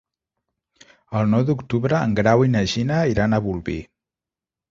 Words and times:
El 1.19 1.29
nou 1.33 1.43
d'octubre 1.49 1.99
en 2.07 2.17
Grau 2.21 2.45
i 2.47 2.51
na 2.55 2.65
Gina 2.73 3.01
iran 3.13 3.35
a 3.35 3.41
Bolvir. 3.49 3.79